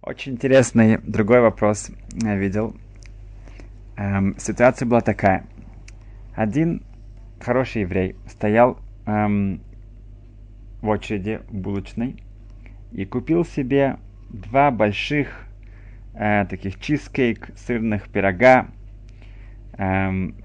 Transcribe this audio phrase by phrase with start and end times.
[0.00, 1.90] Очень интересный другой вопрос
[2.22, 2.76] я видел.
[3.96, 5.44] Эм, ситуация была такая.
[6.36, 6.84] Один
[7.40, 9.60] хороший еврей стоял эм,
[10.82, 12.22] в очереди булочной
[12.92, 13.96] и купил себе
[14.30, 15.44] два больших
[16.14, 18.68] э, таких чизкейк, сырных пирога.
[19.78, 20.36] Эм,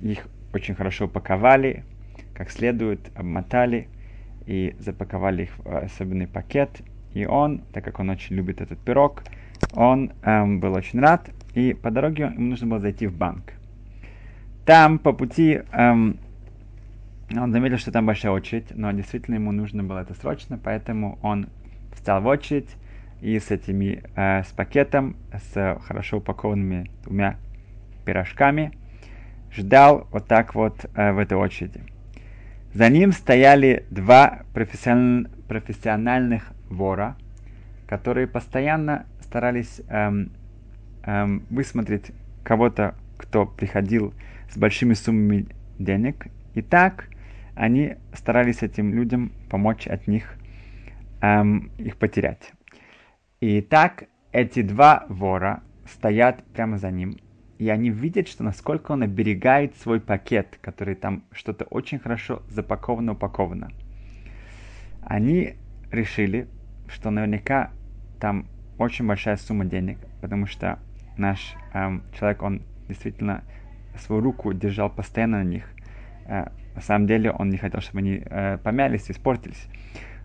[0.00, 1.84] их очень хорошо упаковали,
[2.32, 3.88] как следует, обмотали
[4.46, 6.80] и запаковали их в особенный пакет.
[7.14, 9.22] И он, так как он очень любит этот пирог,
[9.72, 13.52] он эм, был очень рад, и по дороге ему нужно было зайти в банк.
[14.66, 16.18] Там по пути эм,
[17.30, 21.48] он заметил, что там большая очередь, но действительно ему нужно было это срочно, поэтому он
[21.92, 22.68] встал в очередь
[23.20, 27.36] и с этими, э, с пакетом, с хорошо упакованными двумя
[28.04, 28.72] пирожками
[29.52, 31.80] ждал вот так вот э, в этой очереди.
[32.74, 35.28] За ним стояли два профессиональ...
[35.48, 37.16] профессиональных вора,
[37.86, 40.30] которые постоянно старались эм,
[41.02, 44.14] эм, высмотреть кого-то, кто приходил
[44.50, 45.46] с большими суммами
[45.78, 46.26] денег.
[46.54, 47.08] И так
[47.54, 50.36] они старались этим людям помочь от них
[51.20, 52.52] эм, их потерять.
[53.40, 57.18] И так эти два вора стоят прямо за ним,
[57.58, 63.12] и они видят, что насколько он оберегает свой пакет, который там что-то очень хорошо запаковано,
[63.12, 63.70] упаковано.
[65.02, 65.54] Они
[65.94, 66.48] решили,
[66.88, 67.70] что наверняка
[68.20, 68.46] там
[68.78, 70.78] очень большая сумма денег, потому что
[71.16, 73.42] наш эм, человек, он действительно
[73.98, 75.64] свою руку держал постоянно на них.
[76.26, 79.68] Э, на самом деле он не хотел, чтобы они э, помялись, испортились.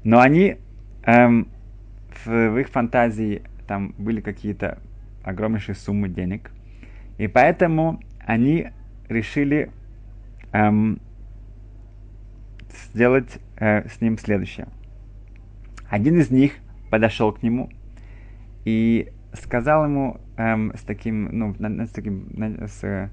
[0.03, 0.57] Но они
[1.03, 1.47] эм,
[2.25, 4.79] в, в их фантазии там были какие-то
[5.23, 6.51] огромнейшие суммы денег.
[7.17, 8.69] И поэтому они
[9.09, 9.69] решили
[10.53, 10.99] эм,
[12.93, 14.67] сделать э, с ним следующее.
[15.89, 16.53] Один из них
[16.91, 17.69] подошел к нему
[18.63, 22.27] и сказал ему эм, с таким, ну, с таким,
[22.67, 23.09] с,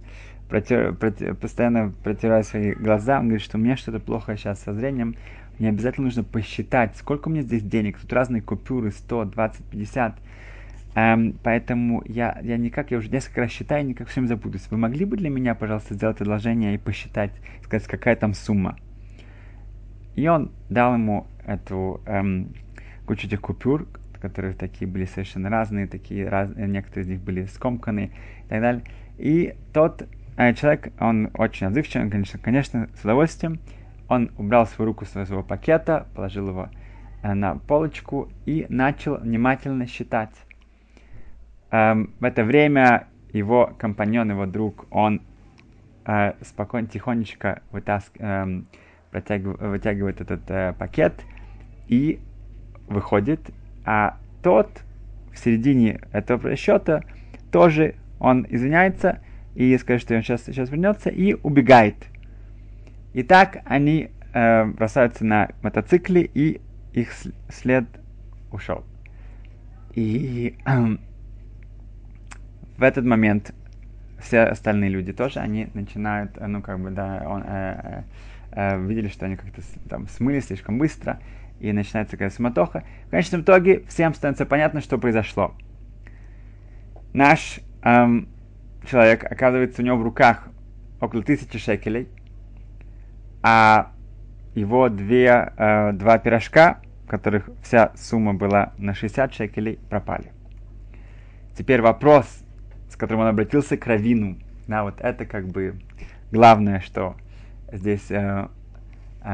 [0.48, 4.74] протер, протер, постоянно протирая свои глаза, он говорит, что у меня что-то плохо сейчас со
[4.74, 5.16] зрением,
[5.58, 10.16] мне обязательно нужно посчитать, сколько у меня здесь денег, тут разные купюры, 100, 20, 50,
[10.94, 14.70] эм, поэтому я, я никак, я уже несколько раз считаю, никак всем забудусь.
[14.70, 18.76] Вы могли бы для меня, пожалуйста, сделать предложение и посчитать, сказать, какая там сумма?
[20.14, 22.54] И он дал ему эту эм,
[23.06, 23.86] кучу этих купюр,
[24.20, 28.12] которые такие были совершенно разные, такие раз, некоторые из них были скомканы
[28.44, 28.82] и так далее.
[29.18, 30.06] И тот
[30.36, 33.60] э, человек, он очень отзывчивый, он, конечно, конечно, с удовольствием,
[34.08, 36.68] он убрал свою руку с своего пакета, положил его
[37.22, 40.34] э, на полочку и начал внимательно считать.
[41.70, 45.22] Эм, в это время его компаньон, его друг, он
[46.04, 48.66] э, спокойно, тихонечко вытаск, эм,
[49.10, 51.14] протягив, вытягивает этот э, пакет
[51.88, 52.20] и
[52.88, 53.40] выходит,
[53.84, 54.82] а тот
[55.32, 57.02] в середине этого счета
[57.50, 59.20] тоже он извиняется
[59.54, 61.96] и скажет, что он сейчас, сейчас вернется и убегает.
[63.12, 66.60] И так они э, бросаются на мотоцикле и
[66.92, 67.12] их
[67.48, 67.84] след
[68.52, 68.84] ушел.
[69.94, 70.96] И э,
[72.76, 73.54] в этот момент
[74.18, 78.02] все остальные люди тоже, они начинают, ну как бы, да, он, э,
[78.52, 81.20] э, э видели, что они как-то там смыли слишком быстро,
[81.60, 82.84] и начинается такая суматоха.
[83.06, 85.54] В конечном итоге всем становится понятно, что произошло.
[87.12, 88.28] Наш эм,
[88.86, 90.48] человек, оказывается, у него в руках
[91.00, 92.08] около тысячи шекелей,
[93.42, 93.92] а
[94.54, 100.32] его две, э, два пирожка, в которых вся сумма была на 60 шекелей, пропали.
[101.56, 102.26] Теперь вопрос,
[102.90, 104.38] с которым он обратился к Равину.
[104.66, 105.78] Да, вот это как бы
[106.32, 107.16] главное, что
[107.72, 108.48] здесь э,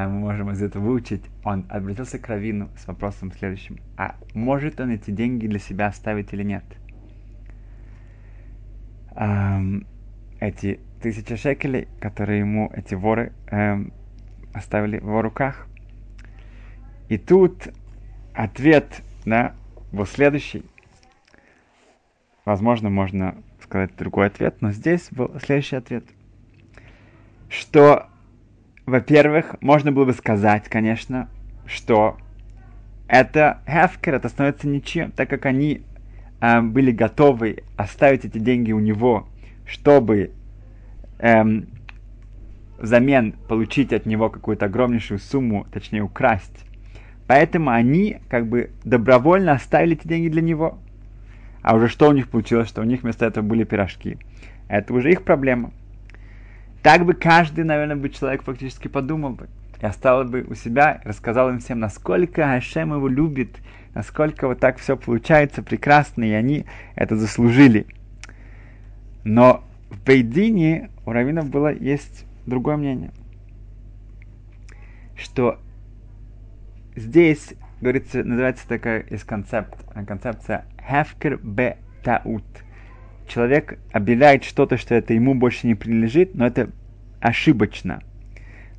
[0.09, 3.79] мы можем из этого выучить, он обратился к Равину с вопросом следующим.
[3.99, 6.65] А может он эти деньги для себя оставить или нет?
[9.15, 9.87] Эм,
[10.41, 13.93] эти тысячи шекелей, которые ему эти воры эм,
[14.55, 15.67] оставили в его руках.
[17.11, 17.69] И тут
[18.33, 19.55] ответ на
[19.93, 20.65] был следующий.
[22.47, 26.05] Возможно, можно сказать другой ответ, но здесь был следующий ответ.
[27.51, 28.09] Что
[28.87, 31.29] во-первых, можно было бы сказать, конечно,
[31.67, 32.17] что
[33.07, 35.83] это Хефкер, это становится ничем, так как они
[36.41, 39.29] э, были готовы оставить эти деньги у него,
[39.67, 40.33] чтобы
[41.19, 41.69] эм,
[42.79, 46.67] взамен получить от него какую-то огромнейшую сумму, точнее украсть.
[47.29, 50.79] Поэтому они как бы добровольно оставили эти деньги для него.
[51.63, 54.19] А уже что у них получилось, что у них вместо этого были пирожки.
[54.69, 55.71] Это уже их проблема.
[56.83, 59.49] Так бы каждый, наверное, бы человек фактически подумал бы.
[59.81, 63.57] И оставил бы у себя, рассказал им всем, насколько Ашем его любит,
[63.95, 67.87] насколько вот так все получается прекрасно, и они это заслужили.
[69.25, 73.13] Но в Бейдине у раввинов было есть другое мнение,
[75.17, 75.59] что
[76.97, 79.75] здесь, говорится, называется такая есть концепт,
[80.07, 82.45] концепция «хефкер бе таут».
[83.27, 86.71] Человек объявляет что-то, что это ему больше не принадлежит, но это
[87.21, 88.03] ошибочно.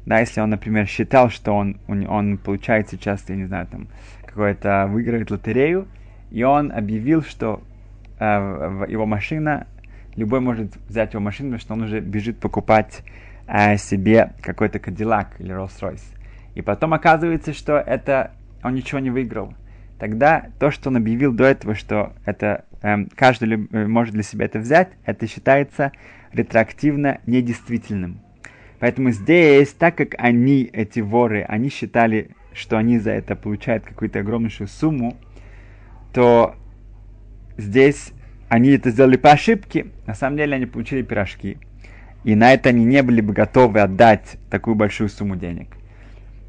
[0.05, 3.87] Да, если он, например, считал, что он, он, он получает сейчас, я не знаю, там,
[4.25, 5.87] какой-то выигрывает лотерею,
[6.29, 7.61] и он объявил, что
[8.19, 9.67] э, его машина,
[10.15, 13.03] любой может взять его машину, потому что он уже бежит покупать
[13.47, 16.03] э, себе какой-то Кадиллак или Rolls-Royce.
[16.55, 18.31] И потом оказывается, что это
[18.63, 19.53] он ничего не выиграл.
[19.99, 24.45] Тогда то, что он объявил до этого, что это э, каждый э, может для себя
[24.45, 25.91] это взять, это считается
[26.31, 28.21] ретроактивно недействительным.
[28.79, 34.19] Поэтому здесь, так как они, эти воры, они считали, что они за это получают какую-то
[34.19, 35.15] огромнейшую сумму,
[36.13, 36.55] то
[37.57, 38.11] здесь
[38.49, 41.57] они это сделали по ошибке, на самом деле они получили пирожки.
[42.23, 45.75] И на это они не были бы готовы отдать такую большую сумму денег.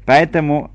[0.05, 0.71] Поэтому,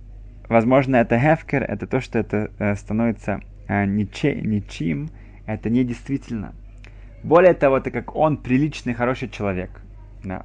[0.50, 5.08] возможно, это хефкер, это то, что это э, становится э, ниче, ничем,
[5.46, 6.52] это недействительно.
[7.22, 9.70] Более того, это как он приличный, хороший человек.
[10.22, 10.44] Да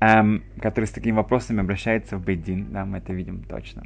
[0.00, 3.84] эм, который с такими вопросами обращается в Бейдин, да, мы это видим точно.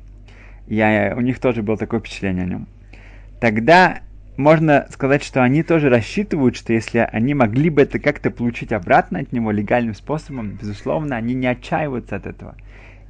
[0.66, 2.68] Я, у них тоже было такое впечатление о нем.
[3.40, 4.00] Тогда
[4.36, 9.18] можно сказать, что они тоже рассчитывают, что если они могли бы это как-то получить обратно
[9.18, 12.56] от него легальным способом, безусловно, они не отчаиваются от этого.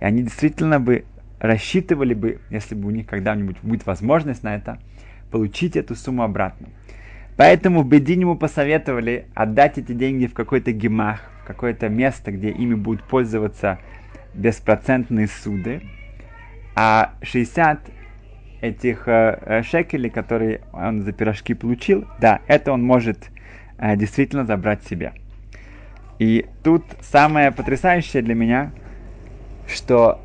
[0.00, 1.04] И они действительно бы
[1.44, 4.78] рассчитывали бы, если бы у них когда-нибудь будет возможность на это,
[5.30, 6.68] получить эту сумму обратно.
[7.36, 12.74] Поэтому в Бедине ему посоветовали отдать эти деньги в какой-то гемах, какое-то место, где ими
[12.74, 13.78] будут пользоваться
[14.32, 15.82] беспроцентные суды,
[16.74, 17.90] а 60
[18.62, 23.30] этих э, э, шекелей, которые он за пирожки получил, да, это он может
[23.76, 25.12] э, действительно забрать себе.
[26.18, 28.72] И тут самое потрясающее для меня,
[29.68, 30.23] что,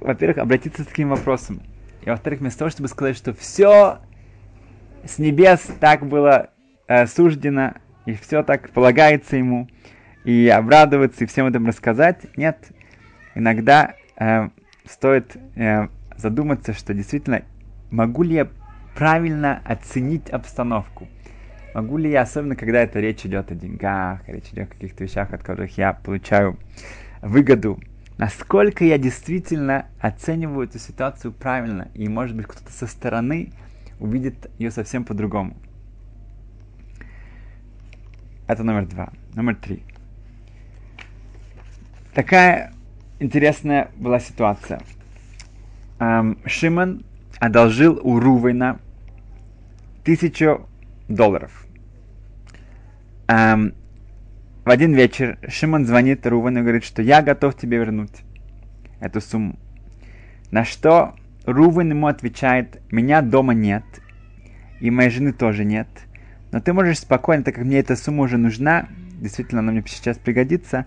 [0.00, 1.62] во-первых, обратиться с таким вопросом,
[2.02, 3.98] и во-вторых, вместо того, чтобы сказать, что все
[5.04, 6.50] с небес так было
[6.88, 7.74] э, суждено,
[8.06, 9.68] и все так полагается ему,
[10.24, 12.26] и обрадоваться, и всем этом рассказать.
[12.36, 12.68] Нет,
[13.34, 14.48] иногда э,
[14.84, 17.42] стоит э, задуматься, что действительно
[17.90, 18.48] могу ли я
[18.96, 21.08] правильно оценить обстановку.
[21.74, 25.32] Могу ли я, особенно когда это речь идет о деньгах, речь идет о каких-то вещах,
[25.34, 26.56] от которых я получаю
[27.20, 27.78] выгоду,
[28.18, 33.52] насколько я действительно оцениваю эту ситуацию правильно, и может быть кто-то со стороны
[33.98, 35.56] увидит ее совсем по-другому.
[38.46, 39.12] Это номер два.
[39.34, 39.82] Номер три.
[42.14, 42.72] Такая
[43.18, 44.80] интересная была ситуация.
[45.98, 46.38] Эм,
[47.38, 48.78] одолжил у Рувена
[50.04, 50.68] тысячу
[51.08, 51.66] долларов.
[53.28, 53.74] Эм,
[54.66, 58.22] в один вечер Шимон звонит Рувену и говорит, что я готов тебе вернуть
[59.00, 59.58] эту сумму.
[60.50, 61.14] На что
[61.46, 63.84] Рувен ему отвечает, меня дома нет,
[64.80, 65.88] и моей жены тоже нет–
[66.52, 68.88] но ты можешь спокойно, так как мне эта сумма уже нужна,
[69.20, 70.84] действительно она мне сейчас пригодится,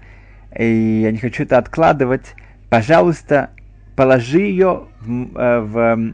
[0.58, 2.34] и я не хочу это откладывать,
[2.70, 3.52] пожалуйста,
[3.96, 6.14] положи ее в, э, в,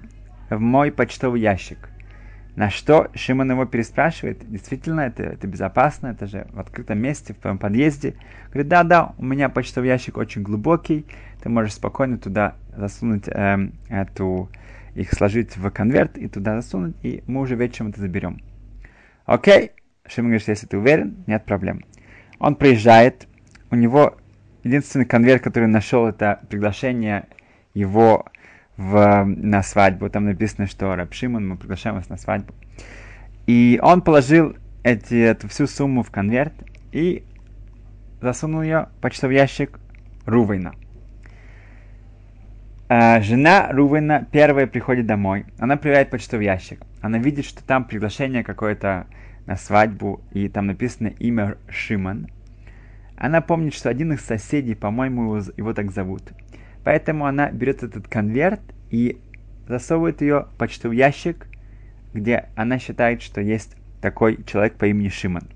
[0.49, 1.89] в мой почтовый ящик.
[2.55, 7.37] На что Шимон его переспрашивает, действительно, это, это безопасно, это же в открытом месте, в
[7.37, 8.15] твоем подъезде.
[8.47, 11.05] Говорит, да-да, у меня почтовый ящик очень глубокий,
[11.43, 14.49] ты можешь спокойно туда засунуть э, эту,
[14.95, 18.41] их сложить в конверт и туда засунуть, и мы уже вечером это заберем.
[19.25, 19.71] Окей,
[20.07, 21.83] Шимон говорит, если ты уверен, нет проблем.
[22.39, 23.27] Он приезжает,
[23.69, 24.17] у него
[24.63, 27.27] единственный конверт, который нашел, это приглашение
[27.73, 28.25] его
[28.77, 30.09] в, на свадьбу.
[30.09, 32.53] Там написано, что Раб Шимон, мы приглашаем вас на свадьбу.
[33.47, 36.53] И он положил эти, эту всю сумму в конверт
[36.91, 37.23] и
[38.21, 39.79] засунул ее в почтовый ящик
[40.25, 40.73] Рувейна.
[42.87, 45.45] А, жена Рувена первая приходит домой.
[45.57, 46.81] Она проверяет почтовый ящик.
[47.01, 49.07] Она видит, что там приглашение какое-то
[49.45, 52.27] на свадьбу, и там написано имя Шиман.
[53.15, 56.23] Она помнит, что один из соседей, по-моему, его так зовут.
[56.85, 58.61] Поэтому она берет этот конверт
[58.91, 59.19] и
[59.67, 61.47] засовывает ее в почтовый ящик,
[62.13, 65.49] где она считает, что есть такой человек по имени Шиман.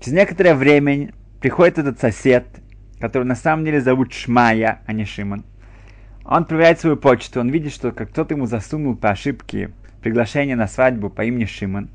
[0.00, 2.44] Через некоторое время приходит этот сосед,
[2.98, 5.44] который на самом деле зовут Шмая, а не Шиман.
[6.24, 9.70] Он проверяет свою почту, он видит, что как кто-то ему засунул по ошибке
[10.02, 11.90] приглашение на свадьбу по имени Шимон.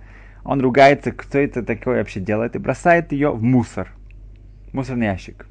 [0.46, 3.90] Он ругается, кто это такое вообще делает, и бросает ее в мусор.
[4.72, 5.47] Мусорный ящик.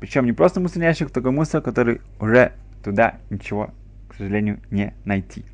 [0.00, 2.52] Причем не просто мусорный ящик, такой мусор, который уже
[2.82, 3.70] туда ничего,
[4.08, 5.44] к сожалению, не найти.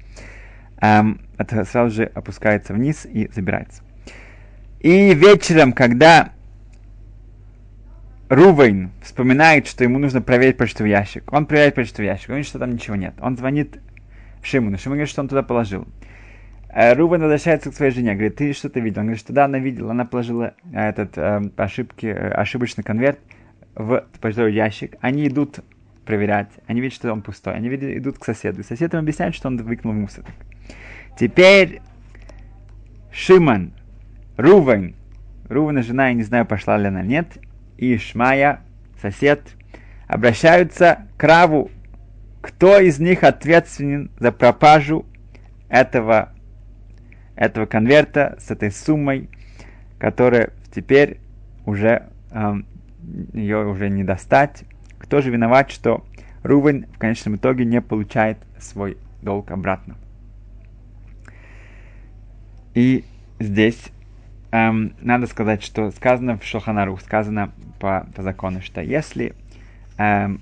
[0.81, 3.83] эм, это сразу же опускается вниз и забирается.
[4.81, 6.31] И вечером, когда
[8.29, 12.59] Рувейн вспоминает, что ему нужно проверить почтовый ящик, он проверяет почтовый ящик, он видит, что
[12.61, 13.15] там ничего нет.
[13.21, 13.81] Он звонит
[14.43, 15.89] Шимону, Шимон говорит, что он туда положил.
[16.69, 19.01] Э, Рувен возвращается к своей жене, говорит, ты что-то видел?
[19.01, 23.19] Он говорит, что да, она видела, она положила э, этот э, ошибки, ошибочный конверт
[23.77, 24.97] в почтовый ящик.
[25.01, 25.61] Они идут
[26.05, 28.65] проверять, они видят, что он пустой, они видят, идут к соседу.
[28.65, 30.25] Сосед им объясняет, что он выкинул мусор.
[31.19, 31.81] Теперь
[33.13, 33.73] Шимон,
[34.37, 34.95] Рувен,
[35.49, 37.39] Рувена жена, я не знаю, пошла ли она, нет,
[37.77, 38.61] и Шмая,
[39.01, 39.43] сосед,
[40.07, 41.71] обращаются к Раву,
[42.41, 45.05] кто из них ответственен за пропажу
[45.69, 46.33] этого,
[47.35, 49.29] этого конверта с этой суммой,
[49.99, 51.19] которая теперь
[51.65, 52.55] уже э,
[53.33, 54.65] ее уже не достать.
[54.99, 56.05] Кто же виноват, что
[56.43, 59.97] Рувен в конечном итоге не получает свой долг обратно?
[62.75, 63.05] И
[63.39, 63.91] здесь
[64.51, 69.35] эм, надо сказать, что сказано в Шоханару, сказано по, по закону, что если
[69.99, 70.41] эм,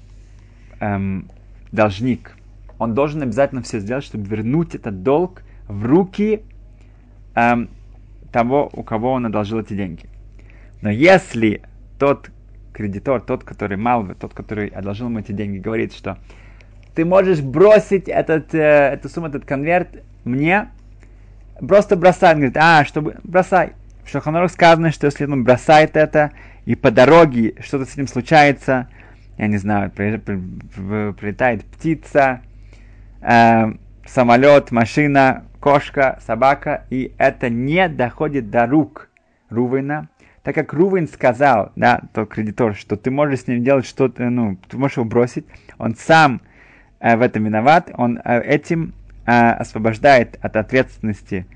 [0.80, 1.30] эм,
[1.72, 2.36] должник,
[2.78, 6.42] он должен обязательно все сделать, чтобы вернуть этот долг в руки
[7.34, 7.68] эм,
[8.32, 10.06] того, у кого он одолжил эти деньги.
[10.82, 11.62] Но если
[11.98, 12.30] тот
[12.74, 16.18] кредитор, тот, который Малве, тот, который одолжил ему эти деньги, говорит, что
[16.94, 18.58] ты можешь бросить этот, э,
[18.92, 19.88] эту сумму, этот конверт
[20.24, 20.68] мне,
[21.66, 22.32] просто бросай.
[22.32, 23.72] Он говорит, а, чтобы, бросай.
[24.04, 26.32] В Шаханорах сказано, что если он бросает это,
[26.66, 28.88] и по дороге что-то с ним случается,
[29.38, 32.40] я не знаю, прилетает птица,
[33.22, 33.72] э,
[34.06, 39.08] самолет, машина, кошка, собака, и это не доходит до рук
[39.48, 40.08] Рувена,
[40.44, 44.58] так как Рувен сказал, да, тот кредитор, что ты можешь с ним делать что-то, ну,
[44.68, 45.46] ты можешь его бросить,
[45.78, 46.42] он сам
[47.00, 48.92] э, в этом виноват, он э, этим
[49.24, 51.46] э, освобождает от ответственности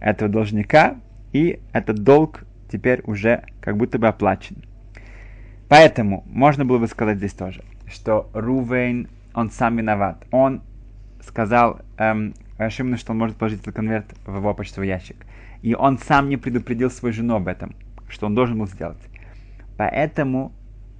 [0.00, 0.96] этого должника,
[1.34, 4.64] и этот долг теперь уже как будто бы оплачен.
[5.68, 10.24] Поэтому можно было бы сказать здесь тоже, что Рувейн, он сам виноват.
[10.30, 10.62] Он
[11.20, 12.32] сказал эм,
[12.70, 15.16] что он может положить этот конверт в его почтовый ящик.
[15.60, 17.74] И он сам не предупредил свою жену об этом,
[18.08, 18.98] что он должен был сделать.
[19.76, 20.52] Поэтому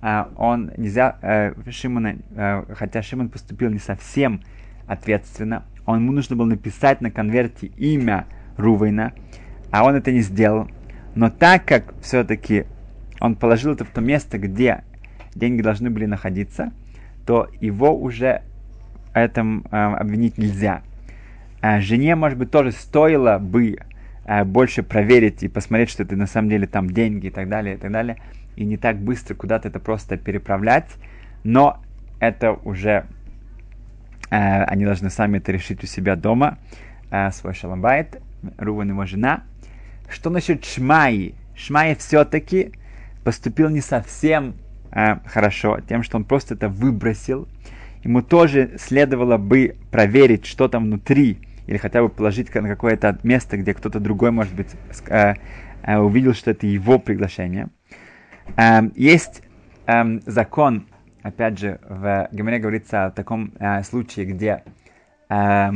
[0.03, 4.43] э, он нельзя, э, Шимона, э, хотя Шимон поступил не совсем
[4.87, 9.13] ответственно, он, ему нужно было написать на конверте имя Рувейна,
[9.71, 10.69] а он это не сделал.
[11.15, 12.67] Но так как все-таки
[13.21, 14.85] он положил это в то место, где
[15.35, 16.73] деньги должны были находиться,
[17.27, 18.43] то его уже
[19.15, 20.83] этом э, обвинить нельзя.
[21.61, 23.79] А жене, может быть, тоже стоило бы
[24.45, 27.79] больше проверить и посмотреть, что это на самом деле там деньги и так далее, и
[27.79, 28.19] так далее,
[28.57, 30.91] и не так быстро куда-то это просто переправлять,
[31.45, 31.81] но
[32.21, 33.07] это уже
[34.31, 36.59] э, они должны сами это решить у себя дома,
[37.11, 38.21] э, свой шаломбайт,
[38.57, 39.45] Руван его жена.
[40.09, 41.35] Что насчет Шмаи?
[41.55, 42.73] Шмаи все-таки
[43.25, 44.55] поступил не совсем
[44.91, 47.49] э, хорошо, тем, что он просто это выбросил.
[48.05, 53.59] Ему тоже следовало бы проверить, что там внутри, или хотя бы положить на какое-то место,
[53.59, 54.69] где кто-то другой, может быть,
[55.09, 55.35] э,
[55.83, 57.69] э, увидел, что это его приглашение.
[58.57, 59.43] Э, есть
[59.87, 60.87] э, закон,
[61.23, 64.63] опять же, в Гомере говорится о таком э, случае, где
[65.29, 65.71] э,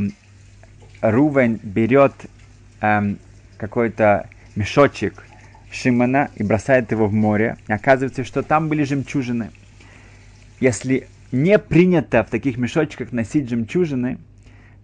[1.01, 2.13] Рувен берет
[3.57, 5.23] какой-то мешочек
[5.71, 7.55] Шимона и бросает его в море.
[7.69, 9.51] И оказывается, что там были жемчужины.
[10.59, 14.17] Если не принято в таких мешочках носить жемчужины,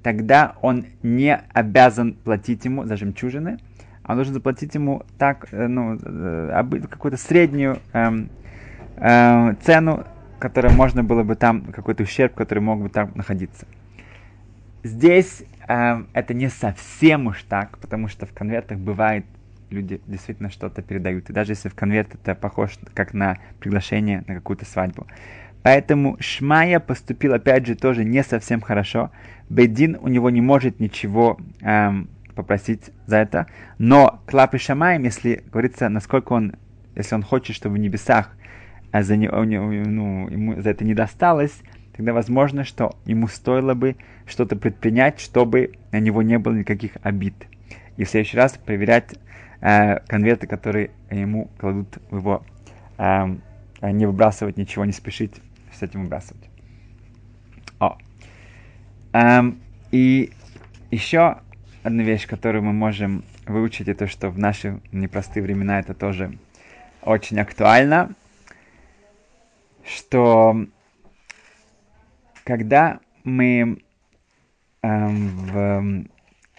[0.03, 3.57] тогда он не обязан платить ему за жемчужины,
[4.03, 8.29] а должен заплатить ему так, э, ну, э, какую-то среднюю эм,
[8.97, 10.05] э, цену,
[10.39, 13.67] которая можно было бы там, какой-то ущерб, который мог бы там находиться.
[14.83, 19.25] Здесь э, это не совсем уж так, потому что в конвертах бывает
[19.69, 21.29] люди действительно что-то передают.
[21.29, 25.05] И даже если в конверт это похож как на приглашение на какую-то свадьбу.
[25.63, 29.11] Поэтому Шмая поступил, опять же, тоже не совсем хорошо.
[29.49, 33.47] Бедин у него не может ничего эм, попросить за это.
[33.77, 36.53] Но Клапы Шамаем, если говорится, насколько он,
[36.95, 38.35] если он хочет, чтобы в небесах
[38.91, 41.61] а за, него, ну, ему за это не досталось,
[41.95, 47.35] тогда возможно, что ему стоило бы что-то предпринять, чтобы на него не было никаких обид.
[47.97, 49.15] И в следующий раз проверять
[49.61, 52.43] э, конверты, которые ему кладут в его,
[52.97, 53.25] э,
[53.81, 55.35] не выбрасывать ничего, не спешить
[55.79, 56.49] с этим выбрасывать.
[57.79, 57.97] О.
[59.13, 60.31] Эм, и
[60.91, 61.41] еще
[61.83, 66.37] одна вещь, которую мы можем выучить, это что в наши непростые времена это тоже
[67.01, 68.13] очень актуально,
[69.83, 70.67] что
[72.43, 73.81] когда мы
[74.83, 76.05] эм, в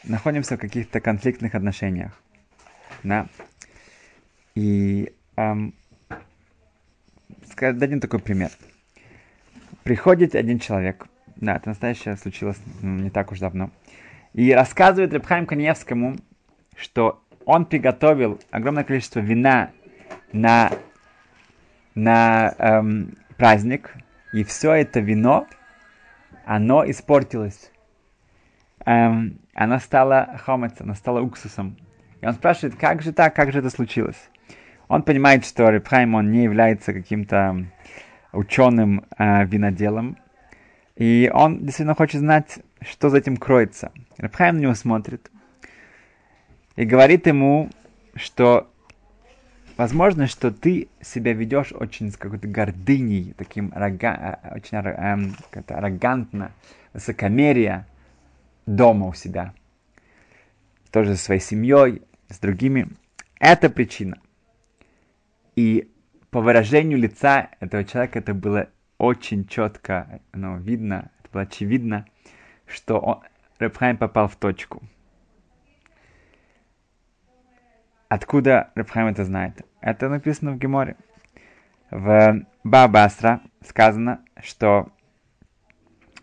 [0.04, 2.12] находимся в каких-то конфликтных отношениях.
[3.02, 3.26] Да?
[4.54, 5.74] И эм,
[7.60, 8.50] дадим такой пример.
[9.90, 13.72] Приходит один человек, да, это настоящее случилось не так уж давно,
[14.34, 16.14] и рассказывает Рабхайм Каневскому,
[16.76, 19.72] что он приготовил огромное количество вина
[20.32, 20.70] на,
[21.96, 23.92] на эм, праздник,
[24.32, 25.48] и все это вино,
[26.44, 27.72] оно испортилось.
[28.86, 31.76] Эм, оно стало хомец, оно стало уксусом.
[32.20, 34.30] И он спрашивает, как же так, как же это случилось?
[34.86, 37.66] Он понимает, что Репхайм, он не является каким-то
[38.32, 40.16] ученым э, виноделом,
[40.96, 43.92] и он действительно хочет знать, что за этим кроется.
[44.18, 45.30] Репхайм на него смотрит
[46.76, 47.70] и говорит ему,
[48.14, 48.70] что
[49.76, 55.36] возможно, что ты себя ведешь очень с какой-то гордыней, таким арога, э, очень эм,
[55.68, 56.52] аррогантно,
[56.92, 57.86] высокомерие
[58.66, 59.54] дома у себя.
[60.90, 62.88] Тоже со своей семьей, с другими.
[63.38, 64.18] Это причина.
[65.56, 65.89] И
[66.30, 68.68] по выражению лица этого человека это было
[68.98, 72.06] очень четко ну, видно, это было очевидно,
[72.66, 73.20] что он,
[73.58, 74.82] Рабхайм попал в точку.
[78.08, 79.66] Откуда Рабхайм это знает?
[79.80, 80.96] Это написано в Геморе.
[81.90, 84.90] В Бабасра сказано, что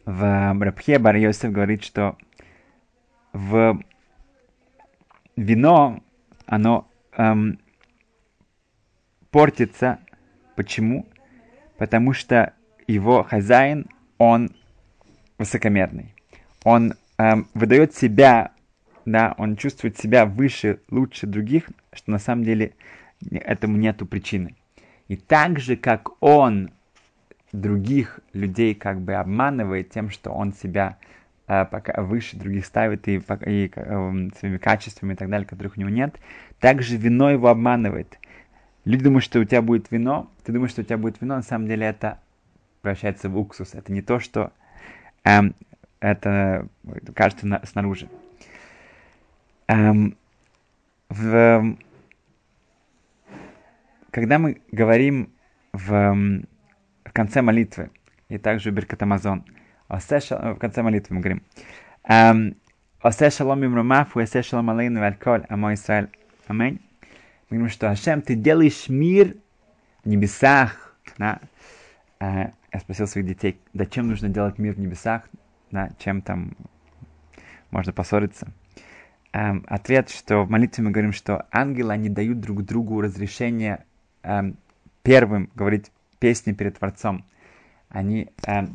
[0.06, 2.18] в Рабхе Бар Йосеф говорит, что
[3.34, 3.80] в
[5.36, 6.02] вино,
[6.46, 7.60] оно эм,
[9.32, 10.00] портится.
[10.56, 11.06] Почему?
[11.78, 12.54] Потому что
[12.88, 14.52] его хозяин, он
[15.38, 16.14] высокомерный.
[16.64, 18.52] Он эм, выдает себя,
[19.06, 22.74] да, он чувствует себя выше, лучше других, что на самом деле
[23.32, 24.56] этому нету причины.
[25.08, 26.72] И так же, как он
[27.52, 30.98] других людей как бы обманывает тем, что он себя
[31.48, 35.80] э, пока выше других ставит и, и э, своими качествами и так далее, которых у
[35.80, 36.16] него нет,
[36.60, 38.20] также вино его обманывает.
[38.88, 41.42] Люди думают, что у тебя будет вино, ты думаешь, что у тебя будет вино, на
[41.42, 42.22] самом деле это
[42.82, 43.76] превращается в уксус.
[43.76, 44.54] Это не то, что
[45.26, 45.56] эм,
[46.00, 46.70] это
[47.14, 48.08] кажется на, снаружи.
[49.68, 50.16] Эм,
[51.10, 51.76] в,
[54.10, 55.34] когда мы говорим
[55.74, 56.42] в,
[57.04, 57.92] в конце молитвы,
[58.30, 59.44] и также Беркат Амазон,
[59.90, 61.44] в конце молитвы мы говорим,
[62.06, 62.56] эм,
[63.02, 66.08] Осе шалом им ромафу, осе шалом алейну вальколь, амо Исраэль.
[66.48, 66.87] Аминь.
[67.50, 69.38] Мы говорим, что Ашем, ты делаешь мир
[70.04, 70.98] в небесах.
[71.18, 71.40] Да?
[72.20, 75.24] А, я спросил своих детей, да чем нужно делать мир в небесах?
[75.72, 76.58] Да, чем там
[77.72, 78.48] можно поссориться?
[79.32, 83.86] Эм, ответ, что в молитве мы говорим, что ангелы, они дают друг другу разрешение
[84.24, 84.58] эм,
[85.04, 87.24] первым говорить песни перед Творцом.
[87.88, 88.74] Они эм,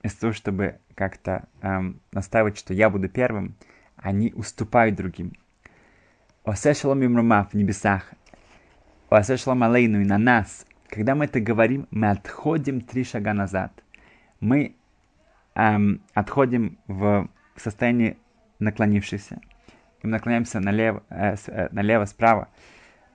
[0.00, 3.54] вместо того, чтобы как-то эм, настаивать, что я буду первым,
[3.96, 5.32] они уступают другим.
[6.44, 8.12] Осе шалом в небесах.
[9.08, 10.66] Осе шалом алейну и на нас.
[10.88, 13.72] Когда мы это говорим, мы отходим три шага назад.
[14.40, 14.76] Мы
[15.54, 18.18] эм, отходим в состоянии
[18.58, 19.40] наклонившийся.
[20.02, 22.48] И мы наклоняемся налево, э, э, налево, справа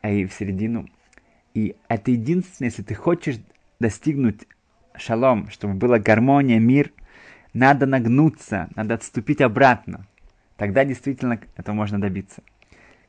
[0.02, 0.88] э, и в середину.
[1.54, 3.40] И это единственное, если ты хочешь
[3.80, 4.48] достигнуть
[4.96, 6.92] шалом, чтобы была гармония, мир,
[7.54, 10.08] надо нагнуться, надо отступить обратно.
[10.58, 12.42] Тогда действительно этого можно добиться.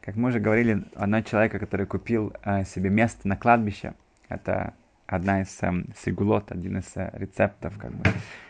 [0.00, 3.92] Как мы уже говорили, одного человека, который купил э, себе место на кладбище,
[4.30, 4.72] это
[5.06, 5.70] одна из э,
[6.02, 8.04] сигулот, один из э, рецептов, как бы,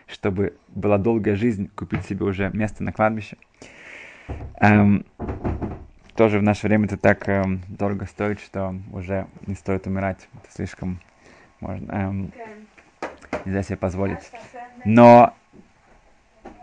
[0.06, 3.36] чтобы была долгая жизнь, купить себе уже место на кладбище.
[4.60, 5.04] Эм,
[6.14, 10.28] тоже в наше время это так эм, дорого стоит, что уже не стоит умирать.
[10.34, 11.00] Это слишком
[11.58, 12.32] можно, эм,
[13.44, 14.30] нельзя себе позволить.
[14.84, 15.34] Но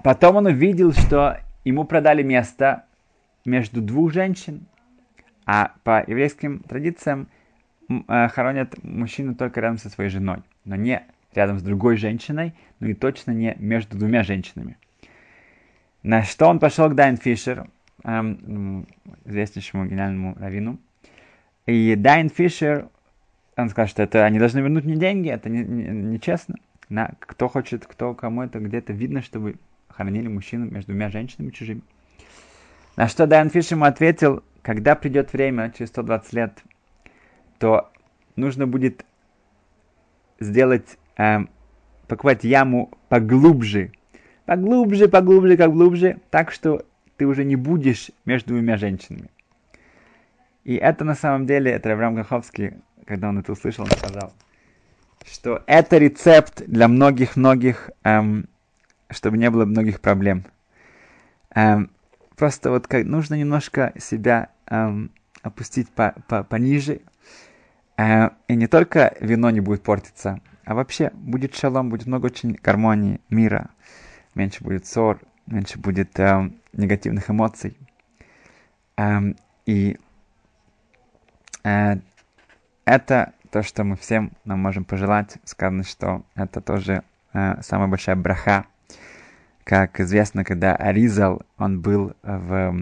[0.02, 2.86] потом он увидел, что ему продали место
[3.44, 4.66] между двух женщин,
[5.48, 7.30] а по еврейским традициям
[7.90, 11.02] э, хоронят мужчину только рядом со своей женой, но не
[11.34, 14.78] рядом с другой женщиной, ну и точно не между двумя женщинами.
[16.04, 17.68] На что он пошел к Дайн Фишер,
[18.04, 18.86] эм,
[19.26, 20.80] известнейшему гениальному раввину.
[21.66, 22.90] И Дайн Фишер,
[23.56, 26.56] он сказал, что это они должны вернуть мне деньги, это нечестно.
[26.56, 29.56] Не, не на, кто хочет, кто кому это где-то видно, чтобы
[29.90, 31.82] хоронили мужчину между двумя женщинами чужими.
[32.98, 36.64] На что Дайан Фиш ему ответил, когда придет время, через 120 лет,
[37.60, 37.92] то
[38.36, 39.06] нужно будет
[40.40, 41.40] сделать, э,
[42.08, 43.92] покупать яму поглубже,
[44.46, 46.86] поглубже, поглубже, как глубже, так что
[47.18, 49.30] ты уже не будешь между двумя женщинами.
[50.64, 52.74] И это на самом деле, это Авраам Гаховский,
[53.06, 54.34] когда он это услышал, он сказал,
[55.26, 58.48] что это рецепт для многих-многих, эм,
[59.10, 60.46] чтобы не было многих проблем.
[61.56, 61.90] Эм,
[62.38, 67.02] просто вот как нужно немножко себя эм, опустить по, по, пониже.
[67.98, 72.54] Э, и не только вино не будет портиться, а вообще будет шалом, будет много очень
[72.54, 73.72] гармонии, мира.
[74.36, 77.76] Меньше будет ссор, меньше будет э, негативных эмоций.
[78.98, 79.20] Э,
[79.66, 79.98] и
[81.64, 81.96] э,
[82.86, 85.38] это то, что мы всем нам можем пожелать.
[85.44, 88.66] Сказано, что это тоже э, самая большая браха.
[89.68, 92.74] Как известно, когда Аризал, он был в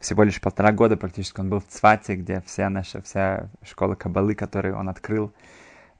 [0.00, 4.34] всего лишь полтора года практически, он был в Цвате, где вся наша, вся школа Кабалы,
[4.34, 5.32] которую он открыл,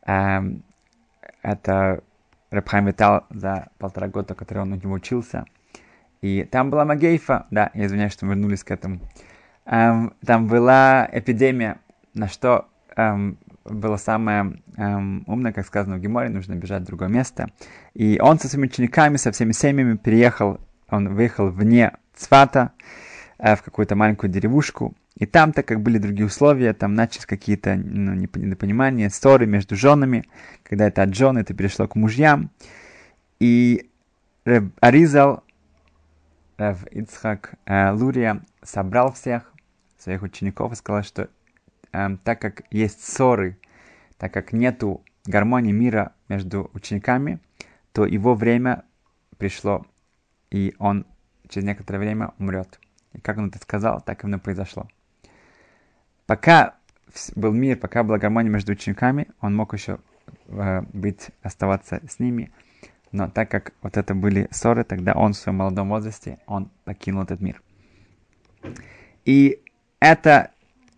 [0.05, 0.41] э,
[1.43, 2.03] это
[2.51, 5.45] Рабхайм Витал за полтора года, который он у него учился.
[6.21, 8.99] И там была Магейфа, да, я извиняюсь, что мы вернулись к этому.
[9.67, 11.79] Эм, там была эпидемия,
[12.13, 13.39] на что эм,
[13.71, 17.51] было самое эм, умное, как сказано в Геморе, нужно бежать в другое место.
[17.95, 22.73] И он со своими учениками, со всеми семьями переехал, он выехал вне Цвата,
[23.39, 24.95] э, в какую-то маленькую деревушку.
[25.17, 30.25] И там, так как были другие условия, там начались какие-то ну, недопонимания, ссоры между женами.
[30.63, 32.51] Когда это от жен, это перешло к мужьям.
[33.39, 33.91] И
[34.81, 35.45] Аризал,
[36.57, 39.53] Рав Ицхак э, Лурия собрал всех
[39.99, 41.29] своих учеников и сказал, что
[41.93, 43.57] э, так как есть ссоры,
[44.21, 47.41] так как нету гармонии мира между учениками,
[47.93, 48.85] то его время
[49.39, 49.87] пришло,
[50.51, 51.07] и он
[51.49, 52.79] через некоторое время умрет.
[53.15, 54.87] И как он это сказал, так именно произошло.
[56.27, 56.75] Пока
[57.35, 59.99] был мир, пока была гармония между учениками, он мог еще
[60.49, 62.53] э, быть, оставаться с ними.
[63.13, 67.23] Но так как вот это были ссоры, тогда он в своем молодом возрасте, он покинул
[67.23, 67.63] этот мир.
[69.25, 69.63] И
[69.99, 70.51] это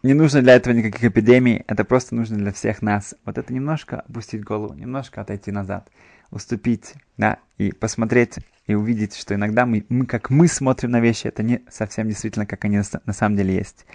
[0.03, 3.15] не нужно для этого никаких эпидемий, это просто нужно для всех нас.
[3.25, 5.89] Вот это немножко опустить голову, немножко отойти назад,
[6.31, 11.27] уступить, да, и посмотреть и увидеть, что иногда мы, мы как мы смотрим на вещи,
[11.27, 13.87] это не совсем действительно, как они на самом деле есть.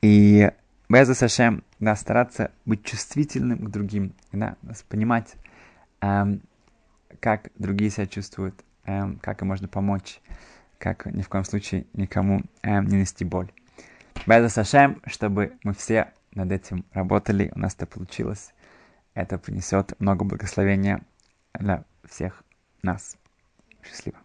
[0.00, 0.50] И
[0.88, 4.56] Беза Сашем, да, стараться быть чувствительным к другим, да,
[4.88, 5.34] понимать,
[6.00, 6.42] эм,
[7.20, 10.20] как другие себя чувствуют, эм, как им можно помочь,
[10.78, 13.52] как ни в коем случае никому эм, не нести боль.
[14.24, 18.54] Беза Сашем, чтобы мы все над этим работали, у нас это получилось.
[19.14, 21.02] Это принесет много благословения
[21.54, 22.44] для всех
[22.82, 23.16] нас.
[23.82, 24.21] Счастливо.